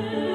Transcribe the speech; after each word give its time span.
Amen. 0.00 0.29